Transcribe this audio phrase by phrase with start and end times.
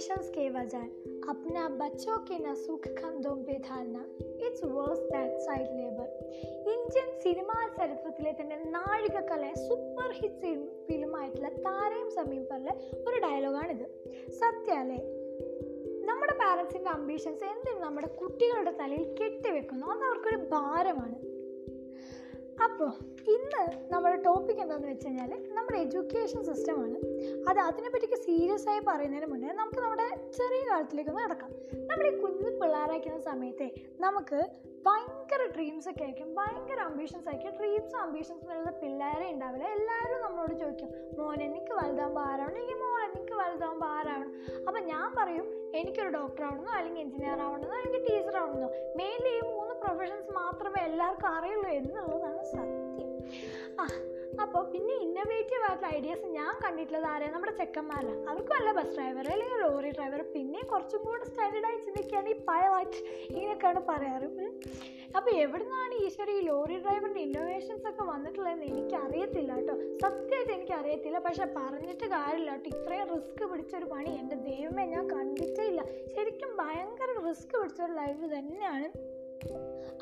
[0.00, 0.84] ambitions के वजह
[1.30, 4.06] अपना बच्चों के न सुख कंधों पे धारण
[4.46, 6.08] it's worse than child labour
[6.72, 10.50] Indian cinema ചരിത്രത്തിലെ തന്നെ നാഴികക്കല സൂപ്പർ ഹിറ്റ്
[10.86, 12.72] ഫിലിമായിട്ടുള്ള താരയും സമീപറിലെ
[13.08, 13.86] ഒരു ഡയലോഗാണിത്
[14.40, 15.00] സത്യമല്ലേ
[16.08, 21.18] നമ്മുടെ പാരൻസിൻ്റെ അംബീഷൻസ് എന്തിനും നമ്മുടെ കുട്ടികളുടെ തലയിൽ കെട്ടിവെക്കുന്നു അത് അവർക്കൊരു ഭാരമാണ്
[22.66, 22.90] അപ്പോൾ
[23.34, 25.32] ഇന്ന് നമ്മുടെ ടോപ്പിക് എന്താണെന്ന് വെച്ച് കഴിഞ്ഞാൽ
[25.71, 26.97] നമ്മുടെ എഡ്യൂക്കേഷൻ സിസ്റ്റമാണ്.
[27.49, 31.51] അത് അതിനെപ്പറ്റിയൊക്കെ സീരിയസ് ആയി പറയുന്നതിന് മുന്നേ നമുക്ക് നമ്മുടെ ചെറിയ കാലത്തിലേക്കൊന്ന് കിടക്കാം
[31.87, 33.67] നമ്മൾ ഈ കുഞ്ഞു പിള്ളേരായിരിക്കുന്ന സമയത്തെ
[33.99, 34.39] നമുക്ക്
[34.85, 36.35] ഭയങ്കര ഡ്രീംസ് ഒക്കെ ആയിരിക്കും.
[36.35, 37.59] ഭയങ്കര അംബീഷൻസ് ആയിരിക്കും.
[37.59, 39.65] ഡ്രീംസ് അംബീഷൻസും ഉള്ള പിള്ളേരെ ഉണ്ടാവില്ല.
[39.67, 40.89] എല്ലാവരും നമ്മളോട് ചോദിക്കും
[41.19, 42.51] മോനെ എനിക്ക് വലുതാകുമ്പോൾ ആരാവണം?
[42.51, 44.33] അല്ലെങ്കിൽ മോനെ എനിക്ക് വലുതാകുമ്പോൾ ആരാവണം?
[44.67, 49.75] അപ്പം ഞാൻ പറയും എനിക്കൊരു ഡോക്ടർ ആവണമെന്നോ അല്ലെങ്കിൽ എഞ്ചിനീയർ ആവണമെന്നോ അല്ലെങ്കിൽ ടീച്ചർ ആവണമെന്നോ മെയിൻലി ഈ മൂന്ന്
[49.75, 53.11] പ്രൊഫഷൻസ് മാത്രമേ എല്ലാവർക്കും അറിയുള്ളൂ എന്നുള്ളതാണ് സത്യം.
[53.79, 53.85] ആ
[54.43, 59.61] അപ്പോൾ പിന്നെ ഇന്നോവേറ്റീവ് ആയിട്ടുള്ള ഐഡിയാസ് ഞാൻ കണ്ടിട്ടുള്ളത് ആരെയാണ് നമ്മുടെ ചെക്കന്മാരാണ് അവർക്ക് വല്ല ബസ് ഡ്രൈവർ അല്ലെങ്കിൽ
[59.63, 64.29] ലോറി ഡ്രൈവർ പിന്നെ കുറച്ചും കൂടെ സ്റ്റാൻഡേർഡായി ചിന്തിക്കുകയാണ് ഈ പൈലറ്റ് ഇങ്ങനെയൊക്കെയാണ് പറയാറ്.
[65.17, 65.31] അപ്പോൾ
[65.63, 69.75] നിന്നാണ് ഈശ്വര ഈ ലോറി ഡ്രൈവറിന്റെ ഇന്നോവേഷൻസ് ഒക്കെ വന്നിട്ടുള്ളതെന്ന് എനിക്ക് അറിയത്തില്ല കേട്ടോ.
[70.03, 72.69] സത്യമായിട്ട് എനിക്ക് അറിയത്തില്ല പക്ഷെ പറഞ്ഞിട്ട് കാര്യമില്ല കേട്ടോ.
[72.77, 75.83] ഇത്രയും റിസ്ക് പിടിച്ചൊരു പണി എന്റെ ദൈവമേ ഞാൻ കണ്ടിട്ടേ ഇല്ല.
[76.15, 78.89] ശരിക്കും ഭയങ്കര റിസ്ക് പിടിച്ചൊരു ലൈഫ് തന്നെയാണ്.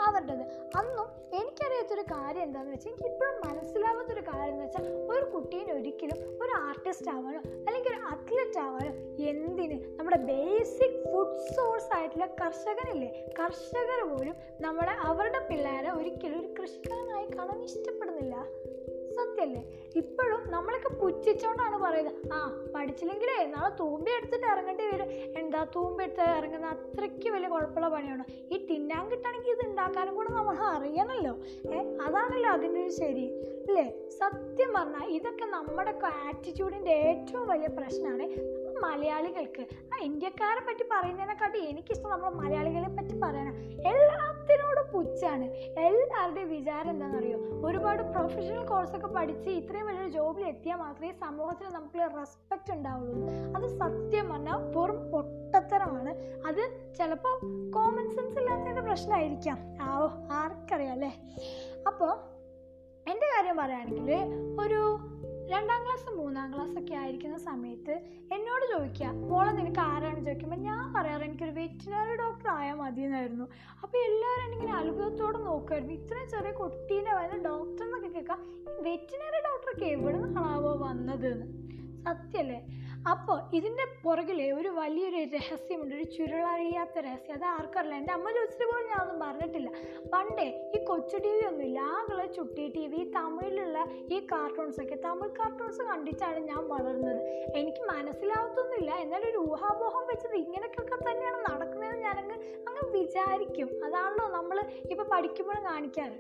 [0.06, 0.44] അവരുടേത്.
[0.76, 6.62] അന്നും എനിക്കറിയാത്തൊരു കാര്യം എന്താണെന്ന് വെച്ചാൽ എനിക്ക് ഇപ്പോഴും മനസ്സിലാവാത്തൊരു കാര്യം എന്ന് വെച്ചാൽ ഒരു കുട്ടീനെ ഒരിക്കലും ഒരു
[6.62, 14.36] ആർട്ടിസ്റ്റ് ആവാനോ അല്ലെങ്കിൽ ഒരു അത്ലറ്റ് ആവാനോ എന്തിന് നമ്മുടെ ബേസിക് ഫുഡ് സോഴ്സ് ആയിട്ടുള്ള കർഷകനില്ലേ കർഷകർ പോലും
[14.62, 18.36] നമ്മുടെ അവരുടെ പിള്ളേരെ ഒരിക്കലും ഒരു കൃഷിക്കാരനായി കാണാൻ ഇഷ്ടപ്പെടുന്നില്ല.
[19.40, 19.62] സത്യല്ലേ
[19.96, 22.34] ഇപ്പോഴും നമ്മളൊക്കെ പുച്ഛിച്ചോണ്ടാണ് പറയുന്നത്.
[22.34, 22.40] ആ
[22.76, 25.10] പഠിച്ചില്ലെങ്കിലേ നാളെ തൂമ്പി എടുത്തിട്ട് ഇറങ്ങേണ്ടി വരും.
[25.40, 28.24] എന്താ തൂമ്പി എടുത്ത് ഇറങ്ങുന്ന അത്രയ്ക്ക് വലിയ കുഴപ്പമുള്ള പണിയാണ്.
[28.54, 31.34] ഈ തിന്നാൻ കിട്ടണമെങ്കിൽ ഇത് ഉണ്ടാക്കാനും കൂടെ നമ്മൾ അറിയണമല്ലോ.
[31.74, 33.26] ഏ അതാണല്ലോ അതിന്റെ ഒരു ശരി.
[33.68, 34.10] അല്ലേ?
[34.20, 38.28] സത്യം പറഞ്ഞാൽ ഇതൊക്കെ നമ്മുടെ ആറ്റിറ്റ്യൂഡിന്റെ ഏറ്റവും വലിയ പ്രശ്നമാണ്
[38.80, 39.66] മലയാളികൾക്ക്.
[39.94, 43.58] ആ ഇന്ത്യക്കാരെ പറ്റി പറയുന്നതിനെക്കാട്ടി എനിക്കിഷ്ടം നമ്മൾ മലയാളികളെ പറ്റി പറയാനാണ്
[44.70, 45.46] എല്ലാത്തിനോടും പുച്ഛാണ്.
[45.88, 47.38] എല്ലാവരുടെയും വിചാരം എന്താണെന്നറിയോ?
[47.68, 53.28] ഒരുപാട് പ്രൊഫഷണൽ കോഴ്സൊക്കെ പഠിച്ച് ഇത്രയും വലിയൊരു ജോബിൽ എത്തിയാൽ മാത്രമേ സമൂഹത്തിൽ നമുക്ക് റെസ്പെക്റ്റ് ഉണ്ടാവുള്ളൂ.
[53.58, 56.14] അത് സത്യം പറഞ്ഞാൽ വെറും പൊട്ടത്തരമാണ്.
[56.48, 56.64] അത്
[56.98, 57.36] ചിലപ്പോൾ
[57.72, 61.14] കോമൺ സെൻസ് ഇല്ലാത്തതിന്റെ പ്രശ്നമായിരിക്കാം ആവോ ആർക്കറിയാം അല്ലേ?
[61.88, 62.14] അപ്പോൾ
[63.12, 64.10] എന്റെ കാര്യം പറയുകയാണെങ്കിൽ
[64.64, 64.82] ഒരു
[65.52, 67.94] രണ്ടാം ക്ലാസ് മൂന്നാം ക്ലാസ് ഒക്കെ ആയിരിക്കുന്ന സമയത്ത്
[68.32, 70.20] എന്നോട് ചോദിക്കുക മോളെ നിനക്ക് ആരാണ്?
[70.20, 73.46] ചോദിക്കുമ്പോൾ ഞാൻ പറയാറ് എനിക്കൊരു വെറ്റിനറി ഡോക്ടർ ആയാൽ മതി എന്നായിരുന്നു
[73.84, 78.42] അപ്പോൾ എല്ലാവരും എനിക്കിങ്ങനെ അത്ഭുതത്തോടെ നോക്കുമായിരുന്നു ഇത്രയും ചെറിയ കുട്ടീനെ വല്ല ഡോക്ടർ എന്നൊക്കെ കേൾക്കാം
[78.82, 81.48] വെറ്റിനറി ഡോക്ടറൊക്കെ എവിടെ നിന്നാണാവോ വന്നത് എന്ന്.
[82.06, 82.60] സത്യല്ലേ?
[83.08, 87.36] അപ്പോൾ ഇതിന്റെ പുറകിലെ ഒരു വലിയൊരു രഹസ്യമുണ്ട് ഒരു ചുരുളറിയാത്ത രഹസ്യം.
[87.36, 89.70] അത് ആർക്കറില്ല എന്റെ അമ്മ ചോദിച്ചിട്ട് പോലും ഞാനൊന്നും പറഞ്ഞിട്ടില്ല.
[90.14, 93.78] പണ്ടേ ഈ കൊച്ചു ടി വി ഒന്നുമില്ല ആകെ ചുട്ടി ടി വി തമിഴിലുള്ള
[94.12, 97.22] ഈ കാർട്ടൂൺസൊക്കെ തമിഴ് കാർട്ടൂൺസ് കണ്ടിട്ടാണ് ഞാൻ വളർന്നത്.
[97.56, 98.92] എനിക്ക് മനസ്സിലാവത്തൊന്നുമില്ല.
[98.92, 101.69] എന്നാലൊരു ഊഹാപോഹം വെച്ചത് ഇങ്ങനെയൊക്കെ തന്നെയാണ് നടക്കുന്നതെന്ന്
[102.10, 102.38] ഞാനങ്ങ്
[102.68, 103.70] അങ്ങ് വിചാരിക്കും.
[103.86, 104.58] അതാണല്ലോ നമ്മൾ
[104.92, 106.18] ഇപ്പോൾ പഠിക്കുമ്പോഴും കാണിക്കാറ്.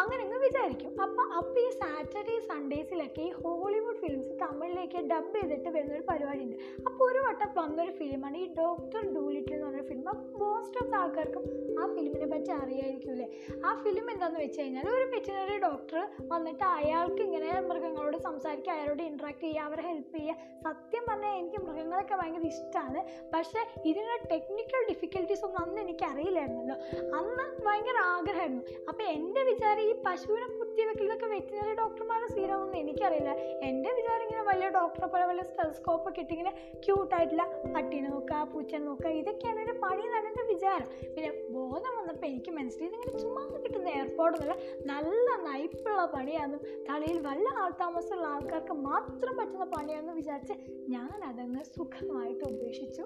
[0.00, 0.90] അങ്ങനെ അങ്ങ് വിചാരിക്കും.
[1.04, 6.56] അപ്പം അപ്പോൾ ഈ സാറ്റർഡേ സൺഡേസിലൊക്കെ ഈ ഹോളിവുഡ് ഫിലിംസ് തമിഴിലേക്ക് ഡബ് ചെയ്തിട്ട് വരുന്നൊരു പരിപാടിയുണ്ട്.
[6.86, 11.44] അപ്പോൾ ഒരു വട്ടം വന്നൊരു ഫിലിമാണ് ഈ ഡോക്ടർ ഡൂലിറ്റിൽ എന്ന് പറഞ്ഞൊരു ഫിലിം അപ്പോൾ മോസ്റ്റ് ഓഫ് ആൾക്കാർക്കും
[11.80, 13.26] ആ ഫിലിമിനെ പറ്റി അറിയായിരിക്കൂലേ
[13.64, 16.00] ആ ഫിലിം എന്താണെന്ന് വെച്ച് കഴിഞ്ഞാൽ ഒരു വെറ്റിനറി ഡോക്ടർ
[16.32, 20.36] വന്നിട്ട് അയാൾക്ക് ഇങ്ങനെ മൃഗങ്ങളോട് സംസാരിക്കുക അയാളോട് ഇൻട്രാക്ട് ചെയ്യുക അവരെ ഹെൽപ്പ് ചെയ്യുക.
[20.66, 23.02] സത്യം പറഞ്ഞാൽ എനിക്ക് മൃഗങ്ങളൊക്കെ ഭയങ്കര ഇഷ്ടമാണ്
[23.34, 23.60] പക്ഷേ
[23.90, 24.82] ഇതിനുള്ള ടെക്നിക്കൽ
[25.18, 26.76] ഡിഫിക്കൽട്ടീസ് ഒന്നും അന്ന് എനിക്ക് അറിയില്ലായിരുന്നല്ലോ
[27.18, 28.62] അന്ന് ഭയങ്കര ആഗ്രഹമായിരുന്നു.
[28.88, 33.32] അപ്പോൾ എന്റെ വിചാരം ഈ പശുവിനെ കുത്തിവെക്കലൊക്കെ വെറ്റിനറി ഡോക്ടർമാരുടെ സ്ഥിരമൊന്നും എനിക്കറിയില്ല.
[33.68, 36.52] എന്റെ വിചാരം ഇങ്ങനെ വലിയ ഡോക്ടറെ പോലെ വലിയ സ്റ്റെസ്കോപ്പൊക്കെ ഇട്ട് ഇങ്ങനെ
[36.84, 40.88] ക്യൂട്ടായിട്ടുള്ള പട്ടീനെ നോക്കുക പൂച്ചനെ നോക്കുക ഇതൊക്കെയാണ് എന്റെ പണി എന്നാണ് എന്റെ വിചാരം.
[41.16, 44.56] പിന്നെ ബോധം വന്നപ്പോൾ എനിക്ക് മനസ്സിലായി ഇങ്ങനെ ചുമ്മാ കിട്ടുന്ന എയർപോർട്ടൊന്നുമല്ല
[44.92, 50.54] നല്ല നൈപ്പുള്ള പണിയാണെന്നും തളിയിൽ വല്ല ആൾതാമസമുള്ള ആൾക്കാർക്ക് മാത്രം പറ്റുന്ന പണിയാണെന്ന് വിചാരിച്ച്
[50.94, 53.04] ഞാൻ അതങ്ങ് സുഖമായിട്ട് ഉപേക്ഷിച്ചു.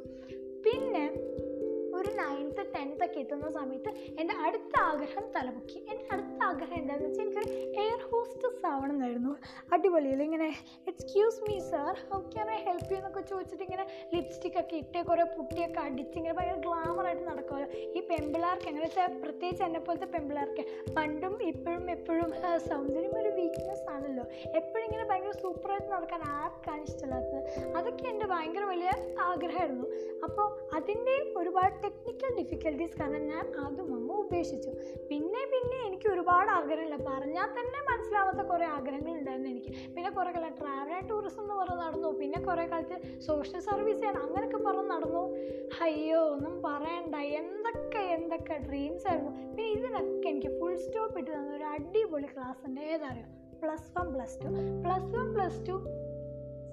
[0.65, 1.05] പിന്നെ
[2.03, 3.91] ഒരു നയൻത്ത് ടെൻത്ത് ഒക്കെ എത്തുന്ന സമയത്ത്
[4.21, 5.79] എന്റെ അടുത്ത ആഗ്രഹം തലപൊക്കി.
[5.91, 7.51] എന്റെ അടുത്ത ആഗ്രഹം എന്താണെന്ന് വെച്ചാൽ എനിക്കൊരു
[7.83, 9.33] എയർ ഹോസ്റ്റസ് ആവണം എന്നായിരുന്നു
[9.75, 10.49] അടിപൊളിയിൽ ഇങ്ങനെ?
[10.93, 13.85] Excuse me sir how can I help you എന്നൊക്കെ ചോദിച്ചിട്ട് ഇങ്ങനെ
[14.15, 19.65] ലിപ്സ്റ്റിക് ഒക്കെ ഇട്ട് കുറേ പുട്ടിയൊക്കെ അടിച്ച് ഇങ്ങനെ ഭയങ്കര ഗ്ലാമറായിട്ട് നടക്കുമല്ലോ ഈ പെമ്പിളാർക്ക് എങ്ങനെ വെച്ചാൽ പ്രത്യേകിച്ച്
[19.69, 20.65] എന്നെ പോലത്തെ പെമ്പിളാർക്ക്
[20.99, 22.31] പണ്ടും ഇപ്പോഴും എപ്പോഴും
[22.71, 24.25] സൗന്ദര്യം ഒരു വീക്ക്നെസ് ആണല്ലോ.
[24.61, 27.41] എപ്പോഴും ഇങ്ങനെ ഭയങ്കര സൂപ്പറായിട്ട് നടക്കാൻ ആർക്കാണ് ഇഷ്ടമില്ലാത്തത്?
[27.79, 28.91] അതൊക്കെ എന്റെ ഭയങ്കര വലിയ
[29.29, 29.87] ആഗ്രഹമായിരുന്നു.
[30.27, 30.47] അപ്പോൾ
[30.77, 34.71] അതിന്റെ ഒരുപാട് ടെക്നിക്കൽ ഡിഫിക്കൽട്ടീസ് കാരണം ഞാൻ അതും അങ്ങ് ഉപേക്ഷിച്ചു.
[35.11, 36.97] പിന്നെ പിന്നെ എനിക്ക് ഒരുപാട് ആഗ്രഹമില്ല.
[36.97, 39.73] പറഞ്ഞാൽ തന്നെ മനസ്സിലാവാത്ത കുറേ ആഗ്രഹങ്ങൾ ഉണ്ടായിരുന്നു എനിക്ക്.
[39.95, 42.09] പിന്നെ കുറേ കാലം ട്രാവൽ ആൻഡ് ടൂറിസം എന്ന് പറഞ്ഞ് നടന്നു.
[42.09, 44.23] പിന്നെ കുറേ കാലത്ത് സോഷ്യൽ സർവീസ് ചെയ്യണം.
[44.23, 45.35] അങ്ങനെയൊക്കെ പറഞ്ഞ് നടന്നു.
[45.81, 47.15] അയ്യോ ഒന്നും പറയണ്ട.
[47.15, 49.31] എന്തൊക്കെ എന്തൊക്കെ ഡ്രീംസ് ആയിരുന്നു.
[49.31, 52.81] പിന്നെ ഇതിനൊക്കെ എനിക്ക് ഫുൾ സ്റ്റോപ്പ് ഇട്ട് തന്ന ഒരു അടിപൊളി ക്ലാസ് ഉണ്ട്.
[52.81, 53.25] ഏതറിയോ
[53.63, 54.49] plus one plus two
[54.83, 55.77] plus one plus two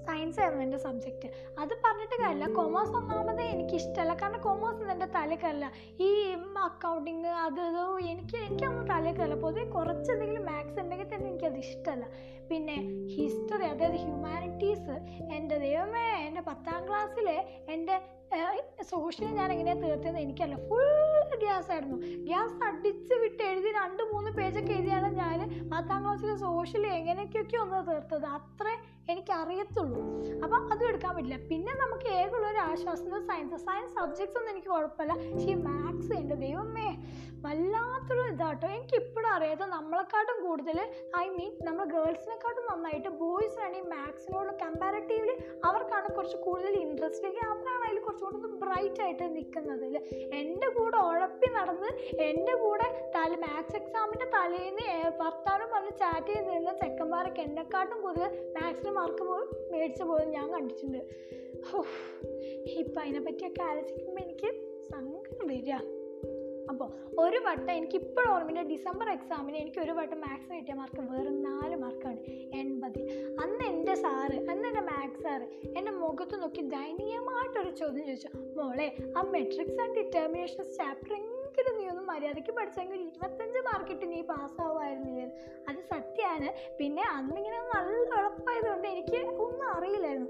[0.09, 1.27] science ആയിരുന്നു എന്റെ സബ്ജക്റ്റ്
[1.61, 2.47] അത് പറഞ്ഞിട്ട് കാര്യമില്ല.
[2.59, 5.65] കൊമേഴ്സ് ഒന്നാമതേ എനിക്കിഷ്ടമല്ല കാരണം കൊമേഴ്സ് എന്റെ തലക്കല്ല.
[6.07, 6.09] ഈ
[6.67, 9.35] അക്കൗണ്ടിങ് അത് ഇത് എനിക്ക് എനിക്കൊന്നും തലക്കല്ല.
[9.45, 12.05] പൊതുവെ കുറച്ചെന്തെങ്കിലും മാത്സ് ഉണ്ടെങ്കിൽ തന്നെ എനിക്കത് ഇഷ്ടമല്ല
[12.49, 12.75] പിന്നെ
[13.15, 14.95] ഹിസ്റ്ററി അതായത് ഹ്യൂമാനിറ്റീസ്
[15.37, 17.37] എന്റെ ദൈവമേ എന്റെ പത്താം ക്ലാസ്സിലെ
[17.75, 17.97] എന്റെ
[18.91, 20.89] സോഷ്യൽ ഞാൻ എങ്ങനെയാണ് തീർത്തതെന്ന് എനിക്കല്ല ഫുൾ
[21.43, 21.97] ഗ്യാസ് ആയിരുന്നു.
[22.27, 25.39] ഗ്യാസ് അടിച്ച് വിട്ട് എഴുതി രണ്ട് മൂന്ന് പേജൊക്കെ എഴുതിയാണ് ഞാൻ
[25.73, 28.27] പത്താം ക്ലാസ്സിലെ സോഷ്യൽ എങ്ങനെയൊക്കെയൊക്കെ ഒന്ന് തീർത്തത്.
[28.37, 28.73] അത്രേ
[29.13, 30.01] എനിക്ക് അറിയത്തുള്ളൂ
[30.43, 31.37] അപ്പം അതും എടുക്കാൻ പറ്റില്ല.
[31.51, 35.13] പിന്നെ നമുക്ക് ഏകുള്ള ഒരു ആശ്വാസം സയൻസ് സയൻസ് സബ്ജക്ട്സ് ഒന്നും എനിക്ക് കുഴപ്പമില്ല.
[35.31, 36.89] പക്ഷേ ഈ മാത്സ് എന്റെ ദൈവമേ
[37.45, 38.67] വല്ലാത്തൊരു ഇതാട്ടോ.
[38.77, 40.77] എനിക്ക് ഇപ്പോഴും അറിയാത്ത നമ്മളെക്കാട്ടും കൂടുതൽ
[41.21, 45.35] ഐ മീൻ നമ്മൾ ഗേൾസിനെക്കാട്ടും നന്നായിട്ട് ബോയ്സാണ് ഈ മാത്സിനോട് കമ്പാരിറ്റീവ്ലി
[45.69, 49.85] അവർക്കാണ് കുറച്ച് കൂടുതൽ ഇൻട്രസ്റ്റ് അവരാണ് അതിൽ കുറച്ചുകൂടി ബ്രൈറ്റ് ആയിട്ട് നിൽക്കുന്നത്
[50.41, 51.91] എന്റെ കൂടെ ഉഴപ്പി നടന്ന്
[52.29, 52.87] എന്റെ കൂടെ
[53.19, 54.85] തല മാത്സ് എക്സാമിന്റെ തലേന്ന്
[55.19, 59.23] ഭർത്താവിനും പറഞ്ഞ് ചാറ്റ് ചെയ്ത് നിന്ന ചെക്കന്മാരൊക്കെ എന്നെക്കാട്ടും കൂടുതൽ മാത്സിന് മാർക്ക്
[59.71, 61.01] മേടിച്ചു പോയത് ഞാൻ കണ്ടിട്ടുണ്ട്.
[62.81, 64.49] ഇപ്പം അതിനെപ്പറ്റിയൊക്കെ ആലോചിക്കുമ്പോൾ എനിക്ക്
[64.91, 65.79] സങ്കടം വരിക.
[66.69, 66.87] അപ്പോൾ
[67.21, 71.75] ഒരു വട്ടം എനിക്ക് ഇപ്പോഴും ഓർമ്മയുണ്ട് ഡിസംബർ എക്സാമിന് എനിക്ക് ഒരു വട്ടം മാത്സിന് കിട്ടിയ മാർക്ക് വെറും നാല്
[71.75, 72.19] മാർക്കാണ്
[72.61, 73.03] എൺപതിൽ.
[73.43, 78.31] അന്ന് എന്റെ സാറ് അന്ന് എന്റെ മാത്സ് സാറ് എന്റെ മുഖത്ത് നോക്കി ദയനീയമായിട്ടൊരു ചോദ്യം ചോദിച്ചു.
[78.59, 78.87] മോളെ
[79.17, 81.15] ആ മെട്രിക്സ് ആൻഡ് ഡിറ്റർമിനേഷൻസ് ചാപ്റ്റർ
[81.49, 85.27] എങ്കിലും നീ ഒന്ന് മര്യാദയ്ക്ക് പഠിച്ചെങ്കിൽ ഇരുപത്തഞ്ച് മാർക്കിട്ട് നീ പാസ്സാവുമായിരുന്നില്ലേ?
[85.69, 90.29] അത് സത്യമാണ് പിന്നെ അന്നിങ്ങനെ നല്ല എളുപ്പമായതുകൊണ്ട് എനിക്ക് ഒന്നും അറിയില്ലായിരുന്നു.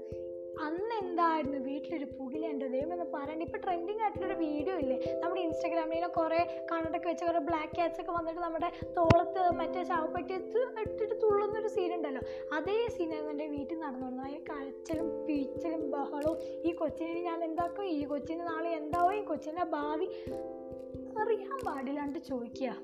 [0.66, 3.42] അന്ന് എന്തായിരുന്നു വീട്ടിലൊരു പുകിലേന്റെ ദൈവം എന്ന് പറയണ്ട.
[3.42, 4.96] ഇപ്പോൾ ട്രെൻഡിങ് ആയിട്ടുള്ളൊരു വീഡിയോ ഇല്ലേ?
[5.22, 11.14] നമ്മുടെ ഇൻസ്റ്റാഗ്രാമിലൊക്കെ കുറേ കണ്ണടൊക്കെ വെച്ച് കുറേ ബ്ലാക്ക് ക്യാറ്റ്സ് ഒക്കെ വന്നിട്ട് നമ്മുടെ തോളത്ത് മറ്റേ ചാവപ്പെട്ടി ഇട്ടിട്ട്
[11.22, 12.22] തുള്ളുന്നൊരു സീൻ ഉണ്ടല്ലോ.
[12.52, 16.38] അതേ സീനായിരുന്നു എന്റെ വീട്ടിൽ നടന്നു അതിൽ കരച്ചിലും പീച്ചലും ബഹളവും.
[16.64, 17.84] ഈ കൊച്ചിനെ ഞാൻ എന്താക്കും?
[17.84, 19.14] ഈ കൊച്ചിന് നാളെ എന്താവും?
[19.14, 20.08] ഈ കൊച്ചിന്റെ ഭാവി
[21.20, 22.76] അറിയാൻ പാടില്ലാണ്ട് ചോദിക്കുക.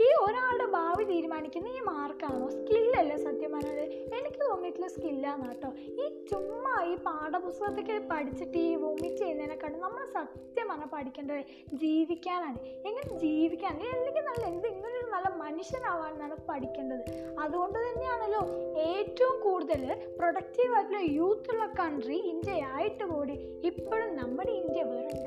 [0.00, 2.48] ഈ ഒരാളുടെ ഭാവി തീരുമാനിക്കുന്ന ഈ മാർക്കാണോ?
[2.48, 3.84] സ്കില്ലല്ല സത്യം പറഞ്ഞത്?
[4.18, 5.68] എനിക്ക് തോന്നിയിട്ടുള്ള സ്കില്ലാന്ന് കേട്ടോ.
[5.78, 11.44] ഈ ചുമ്മാ ഈ പാഠപുസ്തകത്തൊക്കെ പഠിച്ചിട്ട് ഈ വോമിറ്റ് ചെയ്യുന്നതിനെക്കാട്ടും നമ്മൾ സത്യം പറഞ്ഞാൽ പഠിക്കേണ്ടത്
[11.74, 12.58] ജീവിക്കാനാണ്.
[12.62, 13.74] എങ്ങനെ ജീവിക്കാൻ?
[13.76, 17.34] അല്ലെങ്കിൽ നല്ല എന്ത് ഇങ്ങനെ ഒരു നല്ല മനുഷ്യനാവാനാണ് പഠിക്കേണ്ടത്.
[17.40, 18.42] അതുകൊണ്ട് തന്നെയാണല്ലോ
[18.80, 19.82] ഏറ്റവും കൂടുതൽ
[20.18, 23.32] പ്രൊഡക്റ്റീവ് ആയിട്ടുള്ള യൂത്തുള്ള കൺട്രി ഇന്ത്യ ആയിട്ട് കൂടി
[23.64, 25.18] ഇപ്പോഴും നമ്മുടെ ഇന്ത്യ വെറും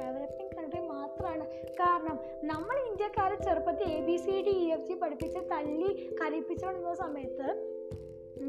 [1.27, 5.89] ഡെവലപ്പിംഗ് കാരണം നമ്മൾ ഇന്ത്യക്കാരെ ചെറുപ്പത്തിൽ A B C D E F G പഠിപ്പിച്ച് തല്ലി
[6.21, 7.49] കരയിപ്പിച്ചുകൊണ്ടിരുന്ന സമയത്ത്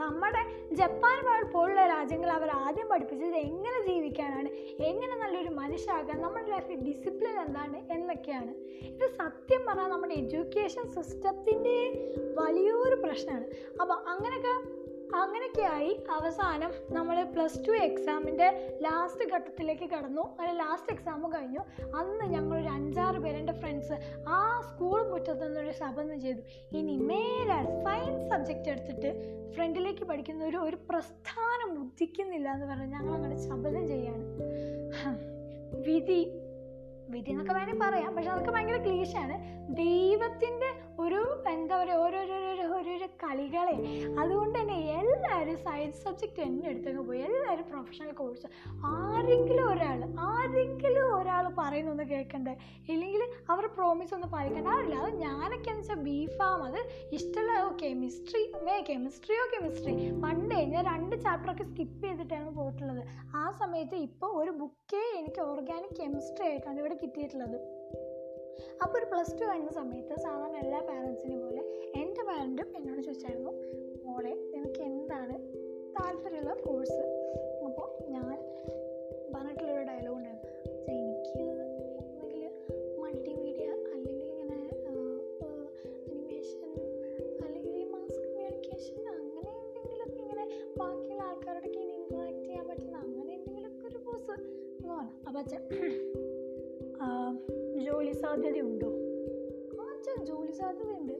[0.01, 0.41] നമ്മുടെ
[0.73, 1.19] ജപ്പാൻ
[1.53, 4.49] പോലുള്ള രാജ്യങ്ങൾ അവർ ആദ്യം പഠിപ്പിച്ചത് എങ്ങനെ ജീവിക്കാനാണ്
[4.91, 8.53] എങ്ങനെ നല്ലൊരു മനുഷ്യരാകാൻ നമ്മുടെ ലൈഫിൽ ഡിസിപ്ലിൻ എന്താണ് എന്നൊക്കെയാണ്.
[8.83, 11.79] ഇത് സത്യം പറഞ്ഞാൽ നമ്മുടെ എഡ്യൂക്കേഷൻ സിസ്റ്റത്തിന്റെ
[12.41, 13.47] വലിയൊരു പ്രശ്നമാണ്.
[13.81, 14.55] അപ്പോൾ അങ്ങനെയൊക്കെ
[15.15, 20.23] അങ്ങനെയൊക്കെയായി അവസാനം നമ്മൾ പ്ലസ് ടു എക്സാമിന്റെ ലാസ്റ്റ് ഘട്ടത്തിലേക്ക് കടന്നു.
[20.23, 21.61] അങ്ങനെ ലാസ്റ്റ് എക്സാം കഴിഞ്ഞു.
[21.97, 26.41] അന്ന് ഞങ്ങളൊരു അഞ്ചാറ് പേര് എന്റെ ഫ്രണ്ട്സ് ആ സ്കൂൾ മുറ്റത്ത് നിന്നൊരു ശബ്ദം ചെയ്തു.
[26.77, 33.49] ഇനി മേലാൽ സയൻസ് സബ്ജക്റ്റ് എടുത്തിട്ട് ഫ്രണ്ടിലേക്ക് പഠിക്കുന്ന ഒരു ഒരു പ്രസ്ഥാനം ഉദിക്കുന്നില്ല എന്ന് പറഞ്ഞ് ഞങ്ങൾ അങ്ങനെ
[33.49, 34.25] ശബ്ദം ചെയ്യാണ്.
[35.87, 36.33] വിധി
[37.11, 39.35] വിധി എന്നൊക്കെ വേണമെങ്കിൽ പറയാം പക്ഷെ അതൊക്കെ ഭയങ്കര ക്ലീശാണ്
[39.77, 42.37] ദൈവത്തിന്റെ ഒരു എന്താ പറയുക ഓരോരോ
[42.77, 43.77] ഓരോരോ കളികളെ.
[44.21, 47.21] അതുകൊണ്ട് തന്നെ എല്ലാവരും സയൻസ് സബ്ജക്റ്റ് തന്നെ എടുത്തങ്ങ് പോയി.
[47.21, 48.47] എല്ലാവരും പ്രൊഫഷണൽ കോഴ്സ്
[48.85, 52.57] ആരെങ്കിലും ഒരാൾ ആരെങ്കിലും ഒരാൾ പറയുന്നൊന്ന് കേൾക്കണ്ടേ?
[52.89, 56.81] ഇല്ലെങ്കിൽ അവർ പ്രോമിസ് ഒന്ന് പാലിക്കേണ്ട ആവില്ല അത് ഞാനൊക്കെ എന്ന് വെച്ചാൽ ബീഫാം അത്
[57.13, 63.03] ഇഷ്ടമുള്ള കെമിസ്ട്രി മേ കെമിസ്ട്രിയോ കെമിസ്ട്രി പണ്ടേ ഞാൻ രണ്ട് ചാപ്റ്ററൊക്കെ സ്കിപ്പ് ചെയ്തിട്ടാണ് പോയിട്ടുള്ളത്.
[63.37, 67.59] ആ സമയത്ത് ഇപ്പോൾ ഒരു ബുക്കേ എനിക്ക് ഓർഗാനിക് കെമിസ്ട്രി ആയിട്ടാണ് ഇവിടെ കിട്ടിയിട്ടുള്ളത്.
[68.83, 71.63] അപ്പോൾ ഒരു പ്ലസ് ടു കഴിഞ്ഞ സമയത്ത് സാധാരണ എല്ലാ പാരൻസിനെയും പോലെ
[72.03, 73.53] എന്റെ പാരന്റും എന്നോട് ചോദിച്ചായിരുന്നു
[74.07, 75.37] മോളെ നിനക്ക് എന്താണ്
[75.97, 77.03] താല്പര്യമുള്ള കോഴ്സ്
[77.67, 78.27] അപ്പോൾ ഞാൻ
[79.35, 80.53] പറഞ്ഞിട്ടുള്ളൊരു ഡയലോഗ് ഉണ്ടായിരുന്നു.
[80.93, 81.41] എനിക്ക്
[82.03, 82.45] ഒന്നുകിൽ
[83.01, 84.59] മൾട്ടിമീഡിയ അല്ലെങ്കിൽ ഇങ്ങനെ
[86.07, 86.71] അനിമേഷൻ
[87.45, 90.45] അല്ലെങ്കിൽ മാസ് കമ്മ്യൂണിക്കേഷൻ അങ്ങനെ എന്തെങ്കിലുമൊക്കെ ഇങ്ങനെ
[90.79, 94.33] ബാക്കിയുള്ള ആൾക്കാരോടൊക്കെ ഇങ്ങനെ ഇൻട്രാക്ട് ചെയ്യാൻ പറ്റുന്ന അങ്ങനെ എന്തെങ്കിലുമൊക്കെ ഒരു കോഴ്സ്
[94.81, 95.15] എന്ന് പറഞ്ഞു.
[95.29, 95.63] അപ്പോൾ അച്ഛൻ
[97.89, 98.89] ജോലി സാധ്യതയുണ്ടോ?
[99.81, 101.13] ആ ജോലി സാധ്യതയുണ്ട്.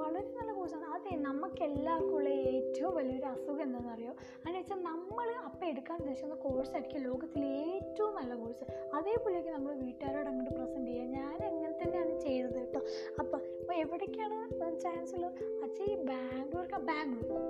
[0.00, 4.10] വളരെ നല്ല കോഴ്സാണ് അതെ നമുക്ക് എല്ലാവർക്കും ഉള്ള ഏറ്റവും വലിയൊരു അസുഖം എന്താണെന്ന് അറിയോ
[4.46, 8.64] എന്ന് വെച്ചാൽ നമ്മൾ അപ്പം എടുക്കാൻ ഉദ്ദേശിക്കുന്ന കോഴ്സായിരിക്കും ലോകത്തിലെ ഏറ്റവും നല്ല കോഴ്സ്
[8.94, 12.80] അതേപോലെയൊക്കെ നമ്മൾ വീട്ടുകാരോട് അങ്ങോട്ട് പ്രസന്റ് ചെയ്യുക ഞാൻ അങ്ങനെ തന്നെയാണ് ചെയ്തത് കേട്ടോ.
[13.18, 15.32] അപ്പം അപ്പോൾ എവിടേക്കാണ് ചാൻസ് ഉള്ളത്?
[15.62, 17.40] അച്ഛൻ ഈ ബാംഗ്ലൂർക്ക് ബാംഗ്ലൂർ.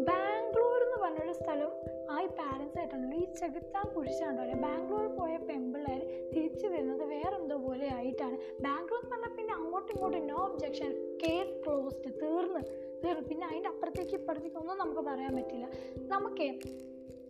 [0.00, 0.87] ബാംഗ്ലൂർ
[1.18, 1.70] പറഞ്ഞൊരു സ്ഥലം
[2.10, 8.36] ആ ഈ പാരൻസ് ആയിട്ടുണ്ടല്ലോ ഈ ചെകുത്താൻ കുരിശാണ്ടല്ലോ ബാംഗ്ലൂർ പോയ പെമ്പിള്ളേർ തിരിച്ചു വരുന്നത് വേറെന്തോ പോലെ ആയിട്ടാണ്.
[8.60, 12.62] ബാംഗ്ലൂർ എന്ന് പറഞ്ഞാൽ പിന്നെ അങ്ങോട്ടും ഇങ്ങോട്ടും നോ ഒബ്ജെക്ഷൻ കേസ് ക്ലോസ്ഡ് തീർന്ന്.
[13.04, 13.28] തീർന്നു.
[13.28, 15.68] പിന്നെ അതിന്റെ അപ്പുറത്തേക്ക് ഇപ്പുറത്തേക്ക് ഒന്നും നമുക്ക് പറയാൻ പറ്റില്ല.
[15.96, 16.48] നമുക്ക്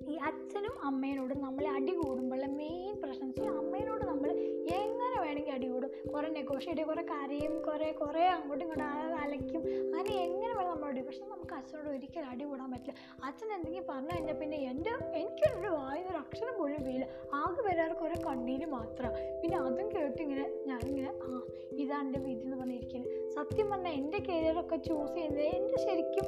[0.08, 4.30] ഈ അച്ഛനും അമ്മേനോടും നമ്മൾ അടി കൂടുമ്പോഴുള്ള മെയിൻ പ്രശ്നം വെച്ചാൽ അമ്മേനോട് നമ്മൾ
[4.80, 4.97] എങ്ങനെ
[5.28, 5.90] വേണമെങ്കിൽ അടി കൂടും.
[6.12, 8.86] കുറേ നെഗോഷിയേറ്റ് കുറേ കരയും കുറേ കുറേ അങ്ങോട്ടും ഇങ്ങോട്ടും
[9.22, 11.00] അലയ്ക്കും അങ്ങനെ എങ്ങനെ വേണം നമ്മൾ അടി?
[11.08, 12.94] പക്ഷെ നമുക്ക് അച്ഛനോട് ഒരിക്കലും അടി കൂടാൻ പറ്റില്ല.
[13.28, 17.04] അച്ഛൻ എന്തെങ്കിലും പറഞ്ഞു കഴിഞ്ഞാൽ പിന്നെ എന്റെ എനിക്കൊരു വായുന്നൊരു അക്ഷരം പോലും വീല
[17.34, 19.06] ആകെ വരാറ് കുറേ കണ്ണീര് മാത്രമാണ്
[19.42, 21.40] പിന്നെ അതും കേട്ട് ഇങ്ങനെ ഞാനിങ്ങനെ ആ
[21.78, 26.26] ഇതാണ് എന്റെ വിധി എന്ന് പറഞ്ഞിരിക്കുന്നത് സത്യം പറഞ്ഞാൽ എന്റെ കരിയറൊക്കെ ചൂസ് ചെയ്യുന്നത് എന്റെ ശരിക്കും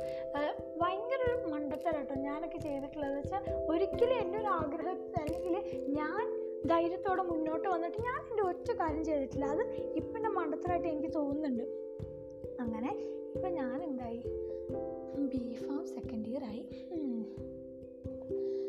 [0.80, 3.14] ഭയങ്കര ഒരു മണ്ടത്തരാട്ടോ ഞാനൊക്കെ ചെയ്തിട്ടുള്ളത്.
[3.16, 4.88] വെച്ചാൽ ഒരിക്കലും എന്റെ ഒരു ആഗ്രഹം
[5.21, 5.54] അല്ലെങ്കിൽ
[5.99, 6.23] ഞാൻ
[6.67, 9.45] ധൈര്യത്തോടെ മുന്നോട്ട് വന്നിട്ട് ഞാൻ എന്റെ ഒറ്റ കാര്യം ചെയ്തിട്ടില്ല.
[9.45, 11.62] അത് ഇപ്പം എന്റെ മണ്ടത്തരായിട്ട് എനിക്ക് തോന്നുന്നുണ്ട്.
[12.61, 12.93] അങ്ങനെ
[13.35, 14.17] ഇപ്പം ഞാൻ എന്തായി
[15.26, 16.67] ബി ഫാം സെക്കൻഡ് ഇയർ ആയി.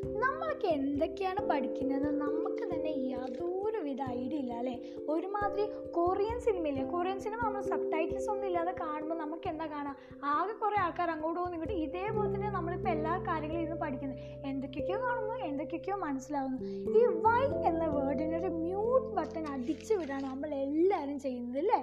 [0.06, 2.20] നമ്മളൊക്കെ എന്തൊക്കെയാണ് പഠിക്കുന്നത്?
[2.24, 4.76] നമുക്ക് തന്നെ യാതൊരു വിധ ഐഡിയ ഇല്ല അല്ലേ?
[5.10, 9.96] ഒരുമാതിരി കൊറിയൻ സിനിമയില്ലേ കൊറിയൻ സിനിമ നമ്മൾ സബ് ടൈറ്റിൽസ് ഒന്നും ഇല്ലാതെ കാണുമ്പോൾ നമുക്ക് എന്താ കാണാം?
[10.24, 15.36] ആകെ കുറേ ആൾക്കാർ അങ്ങോട്ട് പോകുന്നു ഇങ്ങോട്ട് ഇതേപോലെ തന്നെ നമ്മളിപ്പോൾ എല്ലാ കാര്യങ്ങളും ഇരുന്ന് പഠിക്കുന്നത് എന്തൊക്കെയൊക്കെയോ കാണുന്നു
[15.50, 16.60] എന്തൊക്കെയൊക്കെയോ മനസ്സിലാവുന്നു.
[17.00, 21.82] ഈ വൈ എന്ന വേർഡിനൊരു മ്യൂട്ട് ബട്ടൺ അടിച്ചു വിടാണ് നമ്മൾ എല്ലാവരും ചെയ്യുന്നത് അല്ലേ?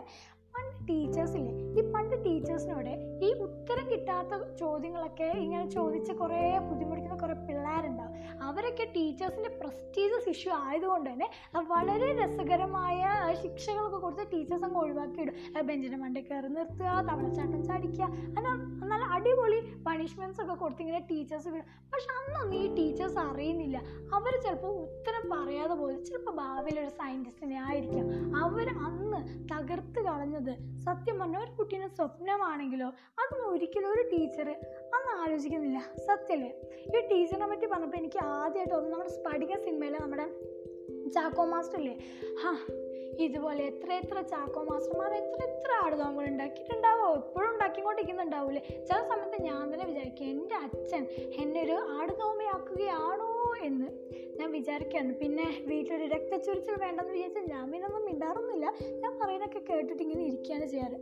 [0.54, 1.52] പണ്ട് ടീച്ചേഴ്സില്ലേ?
[1.78, 8.14] ഈ പണ്ട് ടീച്ചേഴ്സിനോട് ഈ ഉത്തരം കിട്ടാത്ത ചോദ്യങ്ങളൊക്കെ ഇങ്ങനെ ചോദിച്ച് കുറേ ബുദ്ധിമുട്ടിക്കുന്ന കുറേ പിള്ളേരുണ്ടാവും.
[8.42, 11.30] അവരൊക്കെ ടീച്ചേഴ്സിന്റെ പ്രസ്റ്റീജിയസ് ഇഷ്യൂ ആയതുകൊണ്ട് തന്നെ
[11.68, 13.06] വളരെ രസകരമായ
[13.42, 15.64] ശിക്ഷകളൊക്കെ കൊടുത്ത് ടീച്ചേഴ്സ് അങ്ങ് ഒഴിവാക്കിയിടും.
[15.66, 18.54] ബെഞ്ചിന്റെ മണ്ടി കയറി നിർത്തുക തവളച്ചാട്ടം ചാടിക്കുക അങ്ങനെ
[18.90, 23.82] നല്ല അടിപൊളി പണിഷ്മെന്റ്സ് ഒക്കെ കൊടുത്ത് ഇങ്ങനെ ടീച്ചേഴ്സ് വിടും പക്ഷെ അന്നൊന്നും ഈ ടീച്ചേഴ്സ് അറിയുന്നില്ല.
[24.14, 28.36] അവർ ചിലപ്പോൾ ഉത്തരം പറയാതെ പോലും ചിലപ്പോൾ ഭാവിയിലൊരു സയന്റിസ്റ്റിനെ ആയിരിക്കാം.
[28.44, 29.20] അവർ അന്ന്
[29.52, 34.48] തകർത്ത് കളഞ്ഞത് സത്യം പറഞ്ഞ ഒരു കുട്ടീന്റെ സ്വപ്നമാണെങ്കിലോ അതൊന്നും ഒരിക്കലും ഒരു ടീച്ചർ
[34.94, 35.78] അന്ന് ആലോചിക്കുന്നില്ല.
[36.06, 36.50] സത്യല്ലേ?
[36.96, 40.26] ഈ ടീച്ചറിനെ പറ്റി പറഞ്ഞപ്പോൾ എനിക്ക് ആദ്യമായിട്ട് ഒന്ന് നമ്മുടെ സ്പടിക സിനിമയിലെ നമ്മുടെ
[41.10, 41.94] ചാക്കോ മാസ്റ്റർ ഇല്ലേ
[42.42, 42.52] ഹാ
[43.18, 47.14] ഇതുപോലെ എത്ര എത്ര ചാക്കോ മാസ്റ്റർമാർ എത്ര എത്ര ആടുതോമ്പുകൾ ഉണ്ടാക്കിയിട്ടുണ്ടാവോ?
[47.14, 48.60] എപ്പോഴും ഉണ്ടാക്കിക്കൊണ്ടിരിക്കുന്നുണ്ടാവൂലേ?
[48.60, 51.06] ചില സമയത്ത് ഞാൻ തന്നെ വിചാരിക്കും എന്റെ അച്ഛൻ
[51.40, 53.86] എന്നെ ഒരു ആടുതോമയാക്കുകയാണോ എന്ന്.
[54.38, 58.72] ഞാൻ വിചാരിക്കുകയാണ് പിന്നെ വീട്ടിലൊരു രക്തച്ചൊരിച്ചിൽ വേണ്ടെന്ന് വിചാരിച്ചാൽ ഞാൻ പിന്നൊന്നും മിണ്ടാറൊന്നുമില്ല.
[59.00, 60.98] ഞാൻ പറയുന്നൊക്കെ കേട്ടിട്ട് ഇങ്ങനെ ഇരിക്കുകയാണ് ചെയ്യാറ്.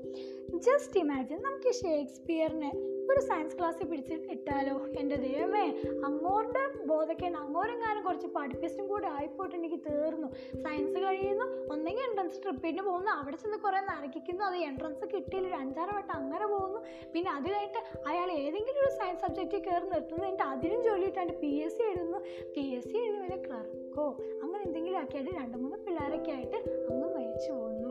[0.54, 2.72] ജസ്റ്റ് ഇമാജിൻ നമുക്ക് ഷേക്സ്പിയറിനെ
[3.10, 4.86] ഒരു സയൻസ് ക്ലാസ്സിൽ പിടിച്ച് ഇട്ടാലോ?
[4.98, 10.28] എന്റെ ദൈവമേ അങ്ങോട്ട് ബോധക്കേണ്ട അങ്ങോരെങ്ങാനും കുറച്ച് പഠിപ്പിച്ചും കൂടെ ആയിപ്പോയിട്ടുണ്ടെങ്കിൽ തീർന്നു.
[10.54, 11.44] സയൻസ് കഴിയുന്നു
[11.86, 13.10] ഒന്നെങ്കിൽ എൻട്രൻസ് ട്രിപ്പിന് പോകുന്നു.
[13.10, 14.44] അവിടെ ചെന്ന് കുറേ നരകിക്കുന്നു.
[14.44, 15.48] അത് എൻട്രൻസ് കിട്ടിയില്ല.
[15.48, 16.80] ഒരു അഞ്ചാറ് വട്ടം അങ്ങനെ പോകുന്നു.
[17.14, 20.24] പിന്നെ അത് കഴിഞ്ഞിട്ട് അയാൾ ഏതെങ്കിലും ഒരു സയൻസ് സബ്ജക്റ്റിൽ കയറി നിർത്തുന്നു.
[20.24, 22.18] എന്നിട്ട് അതിനും ജോലി കിട്ടാണ്ട് പി എസ് സി എഴുതുന്നു.
[22.56, 26.56] പി എസ് സി എഴുതി വരെ ക്ലർക്കോ അങ്ങനെ എന്തെങ്കിലും ആയിട്ട് രണ്ട് മൂന്ന് പിള്ളേരൊക്കെ ആയിട്ട്
[26.90, 27.90] അങ്ങ് മരിച്ചു പോകുന്നു.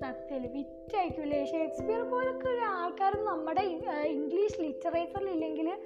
[0.00, 3.60] സത്യത്തിൽ വിറ്റായിരിക്കൂലേ ഷേക്സ്പിയർ പോലൊക്കെ ഒരു ആൾക്കാർ നമ്മുടെ
[4.06, 5.78] ഇംഗ്ലീഷ് ലിറ്ററേച്ചറിൽ ഇല്ലെങ്കിൽ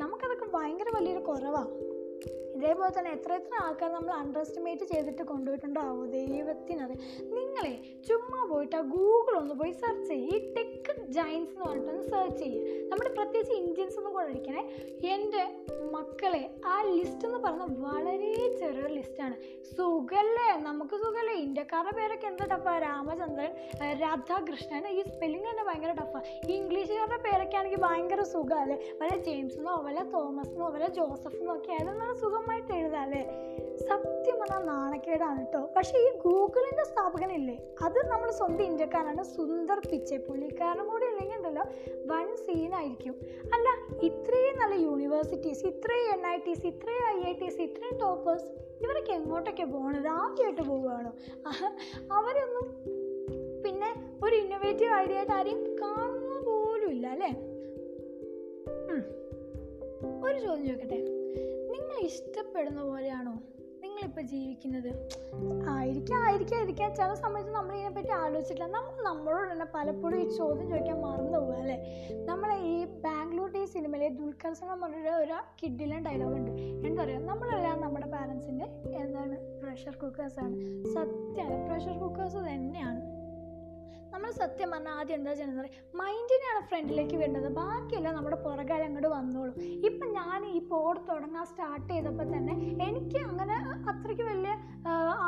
[0.00, 1.91] നമുക്കതൊക്കെ ഭയങ്കര വലിയൊരു കുറവാണ്
[2.62, 6.02] ഇതേപോലെ തന്നെ എത്ര എത്ര ആൾക്കാർ നമ്മൾ അണ്ടർ എസ്റ്റിമേറ്റ് ചെയ്തിട്ട് കൊണ്ടുപോയിട്ടുണ്ടാവോ?
[6.12, 7.00] ദൈവത്തിനറിയാം.
[7.52, 7.72] നിങ്ങളെ
[8.06, 10.68] ചുമ്മാ പോയിട്ട് ആ ഗൂഗിൾ ഒന്ന് പോയി സെർച്ച് ചെയ്യുക ഈ ടെക്
[11.16, 14.62] ജൈൻസ് എന്ന് പറഞ്ഞിട്ടൊന്ന് സെർച്ച് ചെയ്യുക നമ്മുടെ പ്രത്യേകിച്ച് ഇന്ത്യൻസ് ഒന്നും കൂടെ ഇരിക്കണേ
[15.08, 15.42] എന്റെ
[15.92, 18.30] മക്കളെ ആ ലിസ്റ്റ് എന്ന് പറഞ്ഞാൽ വളരെ
[18.60, 19.36] ചെറിയൊരു ലിസ്റ്റാണ്
[19.70, 20.48] സുഖല്ലേ?
[20.60, 21.34] നമുക്ക് സുഖല്ലേ?
[21.42, 23.52] ഇന്ത്യക്കാരുടെ പേരൊക്കെ എന്താ ടഫാ രാമചന്ദ്രൻ
[24.02, 24.86] രാധാകൃഷ്ണൻ.
[24.92, 30.50] ഈ സ്പെല്ലിംഗ് തന്നെ ഭയങ്കര ടഫാണ് ഇംഗ്ലീഷുകാരുടെ പേരൊക്കെ ആണെങ്കിൽ ഭയങ്കര സുഖമല്ലേ വല്ല ജെയിംസ് എന്നോ വല്ല തോമസ്
[30.50, 33.22] എന്നോ വല്ല ജോസഫ് എന്നോ ഒക്കെ ആയാലും നല്ല സുഖമായിട്ട് എഴുതാം അല്ലേ?
[33.88, 39.24] സത്യം പറഞ്ഞാൽ നാണക്കേടാണ് കേട്ടോ പക്ഷേ ഈ ഗൂഗിളിന്റെ സ്ഥാപകനില്ലേ അത് നമ്മൾ സ്വന്തം ഇന്ത്യക്കാരാണ്.
[39.34, 41.64] സുന്ദർ പിച്ചെ പുള്ളിക്കാരനും കൂടി ഇല്ലെങ്കിൽ ഉണ്ടല്ലോ
[42.06, 43.14] വൺ സീനായിരിക്കും
[43.54, 43.68] അല്ല
[44.02, 48.48] ഇത്രയും നല്ല യൂണിവേഴ്സിറ്റീസ് ഇത്രയും എൻ ഐ ടിസ് ഇത്രയും ഐ ഐ ടിസ് ഇത്രയും ടോപ്പേഴ്സ്
[48.80, 51.12] ഇവരൊക്കെ എങ്ങോട്ടൊക്കെ പോകണത് ആദ്യമായിട്ട് പോവുകയാണോ?
[52.12, 52.66] അവരൊന്നും
[53.64, 53.90] പിന്നെ
[54.24, 57.30] ഒരു ഇന്നോവേറ്റീവ് ഐഡിയ ആയിട്ട് ആരെയും കാണുന്ന പോലും ഇല്ല അല്ലേ?
[60.24, 60.98] ഒരു ചോദ്യം ചോദിക്കട്ടെ?
[61.72, 63.34] നിങ്ങൾ ഇഷ്ടപ്പെടുന്ന പോലെയാണോ
[64.02, 64.88] നിങ്ങളിപ്പോൾ ജീവിക്കുന്നത്?
[65.68, 66.94] ആയിരിക്കാം ആയിരിക്കാം ആയിരിക്കാം.
[66.94, 68.72] ചില സമയത്ത് നമ്മൾ ഇതിനെപ്പറ്റി ആലോചിച്ചിട്ടില്ല.
[68.72, 71.76] നമ്മൾ നമ്മളോട് തന്നെ പലപ്പോഴും ഈ ചോദ്യം ചോദിക്കാൻ മറന്നു പോകുക അല്ലേ?
[72.24, 76.50] നമ്മളെ ഈ ബാംഗ്ലൂർ ഡേ സിനിമയിലെ ദുൽഖർ സൽമാൻ പറഞ്ഞൊരു ഒരു കിഡിലെ ഡയലോഗ് ഉണ്ട്.
[76.88, 78.64] എന്താ പറയുക നമ്മളെല്ലാം നമ്മുടെ പാരൻസിന്റെ
[79.02, 79.38] എന്താണ്?
[79.62, 80.54] പ്രഷർ കുക്കേഴ്സാണ്
[80.94, 83.21] സത്യമാണ് പ്രഷർ കുക്കേഴ്സ് തന്നെയാണ്.
[84.22, 85.70] നമ്മൾ സത്യം പറഞ്ഞാൽ ആദ്യം എന്താ ചെയ്യുന്നത്?
[86.00, 87.46] മൈൻഡിനെയാണ് ഫ്രണ്ടിലേക്ക് വേണ്ടത്.
[87.56, 89.54] ബാക്കിയെല്ലാം നമ്മുടെ പുറകാലം അങ്ങോട്ട് വന്നോളും.
[89.88, 92.54] ഇപ്പം ഞാൻ ഈ പോഡ് തുടങ്ങാൻ സ്റ്റാർട്ട് ചെയ്തപ്പോൾ തന്നെ
[92.88, 93.56] എനിക്ക് അങ്ങനെ
[93.92, 94.52] അത്രയ്ക്ക് വലിയ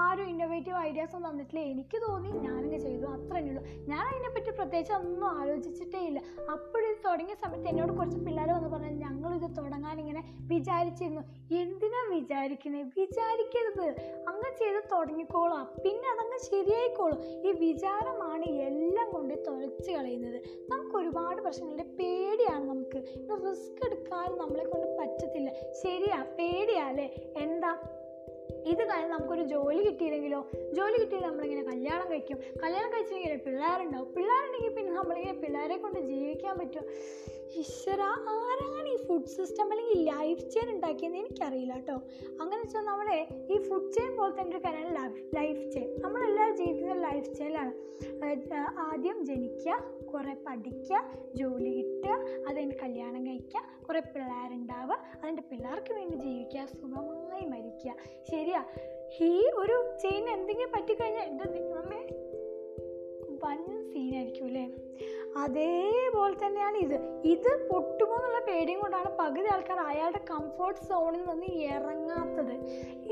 [0.02, 3.06] ആരും ഇന്നോവേറ്റീവ് ഐഡിയാസ് ഒന്നും തന്നിട്ടില്ല എനിക്ക് തോന്നി ഞാനിങ്ങനെ ചെയ്തു.
[3.16, 3.64] അത്രേ ഉള്ളൂ.
[3.90, 6.22] ഞാൻ അതിനെപ്പറ്റി പ്രത്യേകിച്ച് ഒന്നും ആലോചിച്ചിട്ടേ ഇല്ല.
[6.54, 11.24] അപ്പോഴിത് തുടങ്ങിയ സമയത്ത് എന്നോട് കുറച്ച് പിള്ളേർ വന്ന് പറഞ്ഞു ഞങ്ങളിത് തുടങ്ങാൻ ഇങ്ങനെ വിചാരിച്ചിരുന്നു.
[11.62, 13.86] എന്തിനാ വിചാരിക്കുന്നത് വിചാരിക്കരുത്.
[14.30, 15.66] അങ്ങ് ചെയ്ത് തുടങ്ങിക്കോളാം.
[15.84, 17.20] പിന്നെ അതങ്ങ് ശരിയായിക്കോളും.
[17.48, 20.42] ഈ വിചാരമാണ് എല്ലാം കൊണ്ട് തുളച്ച് കളയുന്നത്.
[20.70, 23.02] നമുക്ക് ഒരുപാട് പ്രശ്നങ്ങളുടെ പേടിയാണ് നമുക്ക്.
[23.46, 25.52] റിസ്ക് എടുക്കാൻ നമ്മളെ കൊണ്ട് പറ്റത്തില്ല.
[25.82, 27.32] ശരിയാ പേടിയാ അല്ലേ?
[27.36, 27.78] എന്താ?
[28.50, 32.38] ഇത് കഴിഞ്ഞ് നമുക്കൊരു ജോലി കിട്ടിയില്ലെങ്കിലോ ജോലി കിട്ടിയില്ല നമ്മളിങ്ങനെ കല്യാണം കഴിക്കും.
[32.62, 34.14] കല്യാണം കഴിച്ചില്ലെങ്കിൽ പിള്ളേരുണ്ടാവും.
[34.14, 36.84] പിള്ളേരുണ്ടെങ്കിൽ പിന്നെ നമ്മളിങ്ങനെ പിള്ളേരെ കൊണ്ട് ജീവിക്കാൻ പറ്റും?
[37.56, 41.94] ഈശ്വര ആരാണ് ഈ ഫുഡ് സിസ്റ്റം അല്ലെങ്കിൽ ലൈഫ് ചെയിൻ ഉണ്ടാക്കിയെന്ന് എനിക്കറിയില്ല കേട്ടോ.
[42.40, 46.94] അങ്ങനെ വെച്ചാൽ നമ്മളെ ഈ ഫുഡ് ചെയിൻ പോലെ തന്നെ ഒരു കാര്യമാണ് ലൈഫ് ലൈഫ് ചെയിൻ നമ്മളെല്ലാവരും ജീവിക്കുന്ന
[46.94, 47.72] ലൈഫ് ചെയിനിലാണ്
[48.78, 49.84] ആദ്യം ജനിക്കുക
[50.14, 57.94] കുറേ പഠിക്കുക ജോലി കിട്ടുക അതിന് കല്യാണം കഴിക്കുക കുറേ പിള്ളേരുണ്ടാവുക അതിന്റെ പിള്ളേർക്ക് വേണ്ടി ജീവിക്കുക സുഖമായി മരിക്കുക.
[58.34, 58.64] ശരിയാ.
[59.20, 62.00] ഈ ഒരു ചെയിൻ എന്തെങ്കിലും പറ്റിക്കഴിഞ്ഞാൽ എന്റെ ദൈവമേ
[63.44, 64.64] വൻ സീനായിരിക്കും അല്ലേ?
[65.36, 67.22] അതേപോലെ തന്നെയാണ് ഇത്.
[67.24, 72.54] ഇത് പൊട്ടുമോ എന്നുള്ള പേടിയും കൊണ്ടാണ് പകുതി ആൾക്കാർ അയാളുടെ കംഫർട്ട് സോണിൽ നിന്ന് ഇറങ്ങാത്തത്.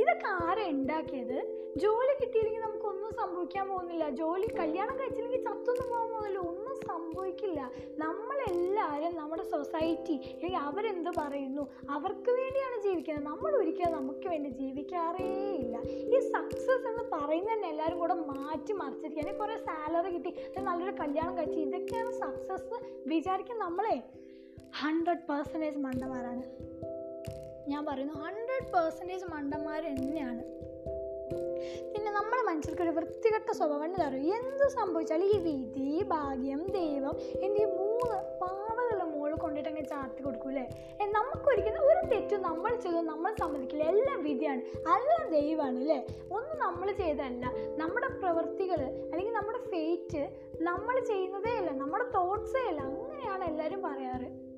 [0.00, 1.38] ഇതൊക്കെ ആരാ ഉണ്ടാക്കിയത്
[1.76, 4.10] ജോലി കിട്ടിയില്ലെങ്കിൽ നമുക്കൊന്നും സംഭവിക്കാൻ പോകുന്നില്ല.
[4.10, 6.38] ജോലി കല്യാണം കഴിച്ചില്ലെങ്കിൽ ചത്തൊന്നും പോകാൻ പോകുന്നില്ല.
[6.86, 7.70] സംഭവിക്കില്ല.
[7.98, 11.70] നമ്മളെല്ലാവരും നമ്മുടെ സൊസൈറ്റി അല്ലെങ്കിൽ അവരെന്ത് പറയുന്നു?
[11.90, 13.24] അവർക്ക് വേണ്ടിയാണ് ജീവിക്കുന്നത്.
[13.24, 15.24] നമ്മൾ ഒരിക്കലും നമുക്ക് വേണ്ടി ജീവിക്കാറേ
[15.54, 15.80] ഇല്ല.
[15.90, 19.38] ഈ സക്സസ് എന്ന് പറയുന്നത് തന്നെ എല്ലാവരും കൂടെ മാറ്റി മറിച്ചിരിക്കുകയാണ്.
[19.38, 20.34] കുറേ സാലറി കിട്ടി.
[20.60, 21.58] നല്ലൊരു കല്യാണം കഴിച്ചു.
[21.58, 24.02] ഇതൊക്കെയാണ് സക്സസ് വിചാരിക്കും നമ്മളെ.
[24.80, 26.42] ഹൺഡ്രഡ് പേഴ്സന്റേജ് മണ്ടന്മാരാണ്.
[27.68, 30.61] ഞാൻ പറയുന്നു ഹൺഡ്രഡ് പേഴ്സന്റേജ് മണ്ടന്മാർ തന്നെയാണ്
[31.94, 38.38] പിന്നെ നമ്മുടെ മനുഷ്യർക്ക് ഒരു വൃത്തികെട്ട സ്വഭാവം തരും എന്ത് സംഭവിച്ചാലും ഈ വിധി ഭാഗ്യം ദൈവം എന്നീ മൂന്ന്
[38.40, 40.64] പാവകളുടെ മുകളിൽ കൊണ്ടിട്ട് അങ്ങ് ചാർത്തി കൊടുക്കൂലേ
[41.10, 43.84] നമുക്കൊരിക്കലും ഒരു തെറ്റും നമ്മൾ ചെയ്തു നമ്മൾ സമ്മതിക്കില്ല.
[43.84, 44.60] എല്ലാം വിധിയാണ്.
[44.96, 46.06] എല്ലാം ദൈവമാണ് അല്ലേ?
[46.32, 47.44] ഒന്നും നമ്മൾ ചെയ്തല്ല
[47.76, 48.80] നമ്മുടെ പ്രവൃത്തികൾ
[49.12, 51.70] അല്ലെങ്കിൽ നമ്മുടെ ഫേറ്റ് നമ്മൾ ചെയ്യുന്നതേ അല്ല.
[51.70, 52.80] നമ്മുടെ തോട്ട്സേ അല്ല.
[52.80, 54.51] അങ്ങനെയാണ് എല്ലാവരും പറയാറ്.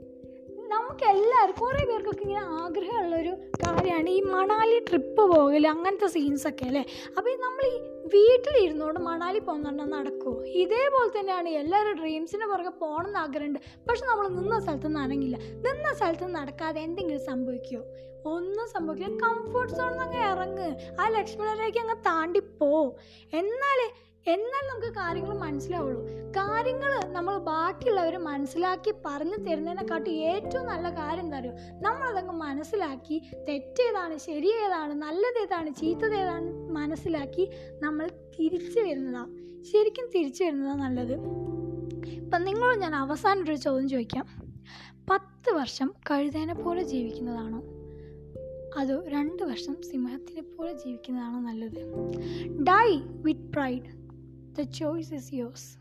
[0.69, 4.09] നമുക്ക് എല്ലാവർക്കും കുറേ പേർക്കൊക്കെ ഇങ്ങനെ ആഗ്രഹമുള്ളൊരു കാര്യമാണ്.
[4.09, 6.85] ഈ മണാലി ട്രിപ്പ് പോകൽ അങ്ങനത്തെ സീൻസൊക്കെ അല്ലേ?
[7.17, 7.77] അപ്പോൾ നമ്മൾ ഈ
[8.15, 13.59] വീട്ടിലിരുന്നോണ്ട് മണാലി പോകുന്നുണ്ടോ നടക്കുമോ ഇതേപോലെ തന്നെയാണ് എല്ലാവരും ഡ്രീംസിന് പുറകെ പോകണം എന്ന് ആഗ്രഹമുണ്ട്.
[13.89, 17.85] പക്ഷെ നമ്മൾ നിന്ന സ്ഥലത്ത് നിന്ന് നിന്ന സ്ഥലത്ത് നടക്കാതെ എന്തെങ്കിലും സംഭവിക്കുമോ
[18.33, 19.17] ഒന്നും സംഭവിക്കില്ല.
[19.17, 20.69] കംഫർട്ട് സോണിൽ അങ്ങ് ഇറങ്ങ്.
[21.01, 22.97] ആ ലക്ഷ്മണരേഖ അങ്ങ് താണ്ടിപ്പോ
[23.33, 23.89] എന്നാലേ
[24.27, 26.03] എന്നാൽ നമുക്ക് കാര്യങ്ങൾ മനസ്സിലാവുള്ളൂ.
[26.09, 31.53] കാര്യങ്ങൾ നമ്മൾ ബാക്കിയുള്ളവർ മനസ്സിലാക്കി പറഞ്ഞു തരുന്നതിനെക്കാട്ടി ഏറ്റവും നല്ല കാര്യം എന്താ അറിയോ?
[31.81, 37.51] നമ്മളതങ്ങ് മനസ്സിലാക്കി തെറ്റേതാണ് ശരിയേതാണ് നല്ലതേതാണ് ചീത്തതേതാണ് മനസ്സിലാക്കി
[37.83, 41.15] നമ്മൾ തിരിച്ചു വരുന്നതാണ് ശരിക്കും തിരിച്ചു വരുന്നതാണ് നല്ലത്.
[42.09, 44.27] ഇപ്പം നിങ്ങളോട് ഞാൻ അവസാനം ഒരു ചോദ്യം ചോദിക്കാം.
[45.11, 47.63] പത്ത് വർഷം കഴുതേനെ പോലെ ജീവിക്കുന്നതാണോ?
[48.81, 51.85] അതോ രണ്ട് വർഷം സിംഹത്തിനെ പോലെ ജീവിക്കുന്നതാണോ നല്ലത്?
[52.63, 54.04] Die with pride.
[54.55, 55.77] The choice is yours.